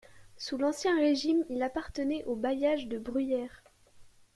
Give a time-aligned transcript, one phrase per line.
[0.35, 3.61] Sous l’Ancien Régime, il appartenait au bailliage de Bruyères.